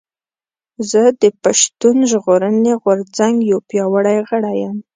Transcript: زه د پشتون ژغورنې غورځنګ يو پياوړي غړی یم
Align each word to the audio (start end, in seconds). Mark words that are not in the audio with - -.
زه 0.89 1.01
د 1.21 1.23
پشتون 1.41 1.97
ژغورنې 2.11 2.73
غورځنګ 2.81 3.35
يو 3.51 3.59
پياوړي 3.69 4.17
غړی 4.29 4.55
یم 4.63 4.77